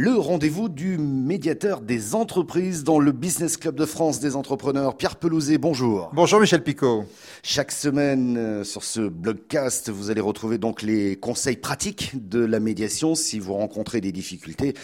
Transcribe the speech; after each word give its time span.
le 0.00 0.12
rendez-vous 0.12 0.68
du 0.68 0.96
médiateur 0.96 1.80
des 1.80 2.14
entreprises 2.14 2.84
dans 2.84 3.00
le 3.00 3.10
Business 3.10 3.56
Club 3.56 3.74
de 3.74 3.84
France 3.84 4.20
des 4.20 4.36
entrepreneurs. 4.36 4.96
Pierre 4.96 5.16
Pelouzet, 5.16 5.58
bonjour. 5.58 6.12
Bonjour 6.14 6.38
Michel 6.38 6.62
Picot. 6.62 7.04
Chaque 7.42 7.72
semaine 7.72 8.36
euh, 8.38 8.62
sur 8.62 8.84
ce 8.84 9.00
blogcast, 9.00 9.90
vous 9.90 10.12
allez 10.12 10.20
retrouver 10.20 10.56
donc 10.58 10.82
les 10.82 11.16
conseils 11.16 11.56
pratiques 11.56 12.12
de 12.28 12.38
la 12.38 12.60
médiation 12.60 13.16
si 13.16 13.40
vous 13.40 13.54
rencontrez 13.54 14.00
des 14.00 14.12
difficultés. 14.12 14.74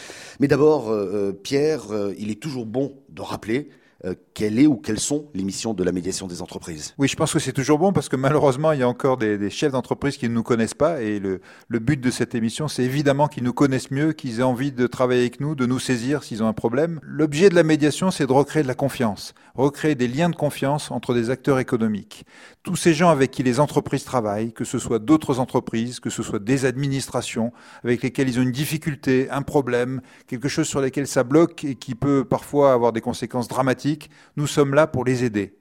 Mais 0.41 0.48
d'abord, 0.48 0.91
euh, 0.91 1.29
euh, 1.29 1.33
Pierre, 1.33 1.83
il 2.19 2.33
est 2.33 2.43
toujours 2.43 2.67
bon 2.67 2.96
de 3.09 3.23
rappeler 3.23 3.69
euh, 4.05 4.14
quelle 4.34 4.59
est 4.59 4.66
ou 4.66 4.77
quelles 4.77 5.00
sont 5.00 5.27
les 5.34 5.43
missions 5.43 5.75
de 5.75 5.82
la 5.82 5.93
médiation 5.93 6.27
des 6.27 6.43
entreprises? 6.43 6.95
Oui, 6.98 7.09
je 7.09 7.16
pense 7.16 7.32
que 7.32 7.39
c'est 7.39 7.52
toujours 7.52 7.79
bon 7.79 7.93
parce 7.93 8.09
que 8.09 8.16
malheureusement, 8.16 8.73
il 8.73 8.80
y 8.80 8.82
a 8.82 8.88
encore 8.88 9.16
des, 9.16 9.50
chefs 9.50 9.73
d'entreprise 9.73 10.16
qui 10.16 10.29
ne 10.29 10.34
nous 10.34 10.43
connaissent 10.43 10.75
pas 10.75 11.00
et 11.00 11.19
le, 11.19 11.41
le 11.69 11.79
but 11.79 12.00
de 12.00 12.11
cette 12.11 12.34
émission, 12.34 12.69
c'est 12.69 12.82
évidemment 12.82 13.29
qu'ils 13.29 13.45
nous 13.45 13.52
connaissent 13.52 13.91
mieux, 13.91 14.12
qu'ils 14.12 14.41
aient 14.41 14.45
envie 14.45 14.73
de 14.73 14.87
travailler 14.87 15.23
avec 15.23 15.41
nous, 15.41 15.55
de 15.55 15.66
nous 15.66 15.79
saisir 15.79 16.23
s'ils 16.23 16.43
ont 16.43 16.48
un 16.48 16.52
problème. 16.52 17.01
L'objet 17.02 17.48
de 17.48 17.55
la 17.55 17.62
médiation, 17.62 18.10
c'est 18.10 18.27
de 18.27 18.32
recréer 18.32 18.62
de 18.62 18.69
la 18.69 18.74
confiance, 18.74 19.34
recréer 19.55 19.95
des 19.95 20.09
liens 20.09 20.29
de 20.29 20.37
confiance 20.37 20.91
entre 20.91 21.15
des 21.15 21.31
acteurs 21.31 21.59
économiques. 21.59 22.25
Tous 22.63 22.77
ces 22.77 22.95
gens 22.95 23.11
avec 23.11 23.31
qui 23.31 23.43
les 23.43 23.61
entreprises 23.61 24.05
travaillent, 24.05 24.53
que 24.53 24.65
ce 24.65 24.79
soit 24.79 24.99
d'autres 24.99 25.39
entreprises, 25.39 26.01
que 26.01 26.11
ce 26.11 26.23
soit 26.23 26.39
des 26.39 26.65
administrations 26.65 27.53
avec 27.85 28.03
lesquelles 28.03 28.29
ils 28.29 28.39
ont 28.39 28.43
une 28.43 28.53
difficulté, 28.53 29.29
un 29.30 29.43
problème, 29.43 30.01
quelque 30.27 30.49
chose 30.49 30.67
sur 30.67 30.80
lequel 30.80 31.07
ça 31.07 31.25
bloque 31.25 31.65
et 31.65 31.75
qui 31.75 31.95
peut 31.95 32.25
parfois 32.25 32.73
avoir 32.73 32.93
des 32.93 33.01
conséquences 33.01 33.49
dramatiques 33.49 34.11
nous 34.37 34.47
sommes 34.47 34.75
là 34.75 34.87
pour 34.87 35.05
les 35.05 35.25
aider. 35.25 35.55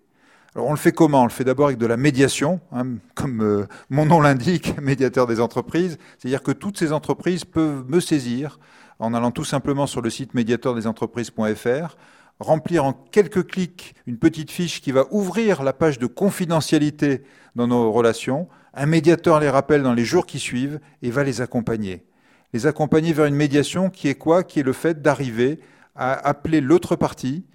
Alors 0.55 0.67
on 0.67 0.71
le 0.71 0.77
fait 0.77 0.91
comment? 0.91 1.21
On 1.21 1.25
le 1.25 1.31
fait 1.31 1.43
d'abord 1.43 1.67
avec 1.67 1.79
de 1.79 1.87
la 1.87 1.97
médiation, 1.97 2.59
hein, 2.71 2.85
comme 3.15 3.41
euh, 3.41 3.67
mon 3.89 4.05
nom 4.05 4.21
l'indique, 4.21 4.77
médiateur 4.81 5.25
des 5.25 5.39
entreprises. 5.39 5.97
C'est-à-dire 6.17 6.43
que 6.43 6.51
toutes 6.51 6.77
ces 6.77 6.91
entreprises 6.91 7.43
peuvent 7.43 7.83
me 7.87 7.99
saisir 7.99 8.59
en 8.99 9.13
allant 9.13 9.31
tout 9.31 9.43
simplement 9.43 9.87
sur 9.87 10.01
le 10.01 10.09
site 10.11 10.35
médiateurdesentreprises.fr, 10.35 11.97
remplir 12.39 12.85
en 12.85 12.93
quelques 12.93 13.47
clics 13.47 13.95
une 14.05 14.17
petite 14.17 14.51
fiche 14.51 14.81
qui 14.81 14.91
va 14.91 15.05
ouvrir 15.11 15.63
la 15.63 15.73
page 15.73 15.99
de 15.99 16.07
confidentialité 16.07 17.23
dans 17.55 17.67
nos 17.67 17.91
relations. 17.91 18.47
Un 18.73 18.85
médiateur 18.85 19.39
les 19.39 19.49
rappelle 19.49 19.83
dans 19.83 19.93
les 19.93 20.05
jours 20.05 20.25
qui 20.25 20.39
suivent 20.39 20.79
et 21.01 21.11
va 21.11 21.23
les 21.23 21.41
accompagner. 21.41 22.05
Les 22.53 22.67
accompagner 22.67 23.13
vers 23.13 23.25
une 23.25 23.35
médiation 23.35 23.89
qui 23.89 24.07
est 24.07 24.15
quoi? 24.15 24.43
Qui 24.43 24.59
est 24.59 24.63
le 24.63 24.73
fait 24.73 25.01
d'arriver 25.01 25.59
à 25.95 26.13
appeler 26.13 26.61
l'autre 26.61 26.95
partie, 26.95 27.45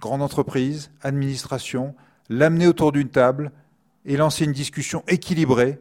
grande 0.00 0.22
entreprise, 0.22 0.90
administration, 1.02 1.94
l'amener 2.28 2.66
autour 2.66 2.92
d'une 2.92 3.08
table 3.08 3.52
et 4.04 4.16
lancer 4.16 4.44
une 4.44 4.52
discussion 4.52 5.02
équilibrée 5.08 5.80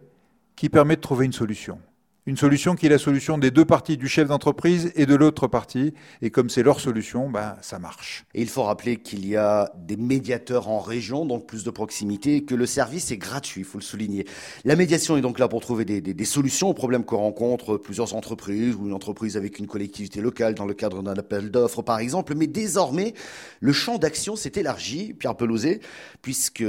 qui 0.55 0.69
permet 0.69 0.95
de 0.95 1.01
trouver 1.01 1.25
une 1.25 1.33
solution 1.33 1.79
une 2.25 2.37
solution 2.37 2.75
qui 2.75 2.85
est 2.85 2.89
la 2.89 2.97
solution 2.97 3.37
des 3.37 3.51
deux 3.51 3.65
parties, 3.65 3.97
du 3.97 4.07
chef 4.07 4.29
d'entreprise 4.29 4.93
et 4.95 5.05
de 5.05 5.15
l'autre 5.15 5.47
partie. 5.47 5.93
Et 6.21 6.29
comme 6.29 6.49
c'est 6.49 6.63
leur 6.63 6.79
solution, 6.79 7.29
ben, 7.29 7.55
ça 7.61 7.79
marche. 7.79 8.25
Et 8.33 8.41
il 8.41 8.47
faut 8.47 8.63
rappeler 8.63 8.97
qu'il 8.97 9.27
y 9.27 9.35
a 9.35 9.71
des 9.77 9.97
médiateurs 9.97 10.69
en 10.69 10.79
région, 10.79 11.25
donc 11.25 11.45
plus 11.47 11.63
de 11.63 11.69
proximité, 11.69 12.45
que 12.45 12.55
le 12.55 12.65
service 12.65 13.11
est 13.11 13.17
gratuit, 13.17 13.61
il 13.61 13.65
faut 13.65 13.77
le 13.77 13.83
souligner. 13.83 14.25
La 14.63 14.75
médiation 14.75 15.17
est 15.17 15.21
donc 15.21 15.37
là 15.37 15.49
pour 15.49 15.59
trouver 15.59 15.83
des, 15.83 16.25
solutions 16.25 16.69
aux 16.69 16.73
problèmes 16.73 17.03
que 17.03 17.15
rencontrent 17.15 17.77
plusieurs 17.77 18.15
entreprises 18.15 18.75
ou 18.75 18.87
une 18.87 18.93
entreprise 18.93 19.35
avec 19.35 19.59
une 19.59 19.67
collectivité 19.67 20.21
locale 20.21 20.55
dans 20.55 20.65
le 20.65 20.73
cadre 20.73 21.03
d'un 21.03 21.15
appel 21.15 21.51
d'offres, 21.51 21.81
par 21.81 21.99
exemple. 21.99 22.33
Mais 22.35 22.47
désormais, 22.47 23.13
le 23.59 23.73
champ 23.73 23.97
d'action 23.97 24.37
s'est 24.37 24.53
élargi, 24.55 25.13
Pierre 25.13 25.35
Pelouzet, 25.35 25.81
puisque 26.21 26.63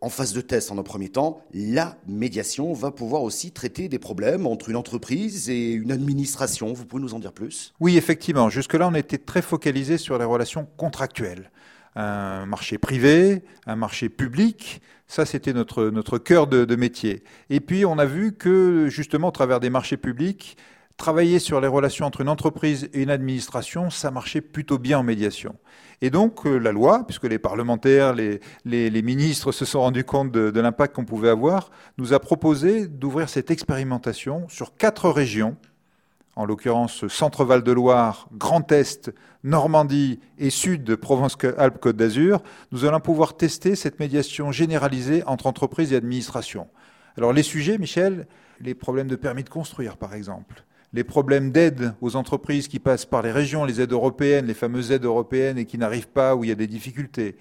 en 0.00 0.08
phase 0.08 0.32
de 0.32 0.40
test 0.40 0.70
en 0.70 0.78
un 0.78 0.82
premier 0.82 1.08
temps, 1.08 1.42
la 1.52 1.96
médiation 2.06 2.72
va 2.72 2.90
pouvoir 2.90 3.22
aussi 3.22 3.50
traiter 3.50 3.88
des 3.88 3.98
problèmes 3.98 4.46
entre 4.46 4.68
une 4.68 4.76
entreprise 4.76 5.50
et 5.50 5.72
une 5.72 5.90
administration. 5.90 6.72
Vous 6.72 6.84
pouvez 6.84 7.02
nous 7.02 7.14
en 7.14 7.18
dire 7.18 7.32
plus? 7.32 7.74
Oui, 7.80 7.96
effectivement. 7.96 8.48
Jusque-là, 8.48 8.88
on 8.88 8.94
était 8.94 9.18
très 9.18 9.42
focalisé 9.42 9.98
sur 9.98 10.18
les 10.18 10.24
relations 10.24 10.66
contractuelles. 10.76 11.50
Un 11.96 12.46
marché 12.46 12.78
privé, 12.78 13.42
un 13.66 13.74
marché 13.74 14.08
public, 14.08 14.80
ça 15.08 15.26
c'était 15.26 15.52
notre, 15.52 16.18
cœur 16.18 16.46
de 16.46 16.76
métier. 16.76 17.24
Et 17.50 17.60
puis 17.60 17.84
on 17.84 17.98
a 17.98 18.04
vu 18.04 18.32
que 18.32 18.88
justement, 18.88 19.28
au 19.28 19.32
travers 19.32 19.58
des 19.58 19.70
marchés 19.70 19.96
publics, 19.96 20.56
travailler 20.98 21.38
sur 21.38 21.60
les 21.60 21.68
relations 21.68 22.04
entre 22.04 22.20
une 22.20 22.28
entreprise 22.28 22.90
et 22.92 23.02
une 23.02 23.10
administration, 23.10 23.88
ça 23.88 24.10
marchait 24.10 24.42
plutôt 24.42 24.78
bien 24.78 24.98
en 24.98 25.02
médiation. 25.02 25.54
Et 26.02 26.10
donc 26.10 26.44
euh, 26.44 26.58
la 26.58 26.72
loi, 26.72 27.04
puisque 27.06 27.24
les 27.24 27.38
parlementaires, 27.38 28.12
les, 28.12 28.40
ministres 29.02 29.52
se 29.52 29.64
sont 29.64 29.80
rendus 29.80 30.04
compte 30.04 30.30
de, 30.30 30.50
de 30.50 30.60
l'impact 30.60 30.94
qu'on 30.94 31.04
pouvait 31.04 31.30
avoir, 31.30 31.70
nous 31.96 32.12
a 32.12 32.20
proposé 32.20 32.86
d'ouvrir 32.86 33.28
cette 33.28 33.50
expérimentation 33.50 34.46
sur 34.48 34.76
quatre 34.76 35.08
régions, 35.08 35.56
en 36.36 36.44
l'occurrence 36.44 37.08
Centre-Val 37.08 37.62
de 37.62 37.72
Loire, 37.72 38.28
Grand 38.32 38.70
Est, 38.70 39.12
Normandie 39.42 40.20
et 40.38 40.50
Sud 40.50 40.84
de 40.84 40.94
Provence-Alpes-Côte 40.94 41.96
d'Azur. 41.96 42.42
Nous 42.70 42.84
allons 42.84 43.00
pouvoir 43.00 43.36
tester 43.36 43.74
cette 43.74 43.98
médiation 43.98 44.52
généralisée 44.52 45.24
entre 45.26 45.46
entreprises 45.46 45.92
et 45.92 45.96
administrations. 45.96 46.68
Alors 47.16 47.32
les 47.32 47.42
sujets, 47.42 47.78
Michel, 47.78 48.26
les 48.60 48.74
problèmes 48.74 49.08
de 49.08 49.16
permis 49.16 49.42
de 49.42 49.48
construire 49.48 49.96
par 49.96 50.14
exemple, 50.14 50.64
les 50.92 51.04
problèmes 51.04 51.52
d'aide 51.52 51.94
aux 52.00 52.16
entreprises 52.16 52.68
qui 52.68 52.78
passent 52.78 53.06
par 53.06 53.22
les 53.22 53.32
régions, 53.32 53.64
les 53.64 53.80
aides 53.80 53.92
européennes, 53.92 54.46
les 54.46 54.54
fameuses 54.54 54.90
aides 54.90 55.04
européennes 55.04 55.58
et 55.58 55.66
qui 55.66 55.78
n'arrivent 55.78 56.08
pas, 56.08 56.34
où 56.34 56.44
il 56.44 56.48
y 56.48 56.52
a 56.52 56.56
des 56.56 56.66
difficultés. 56.66 57.36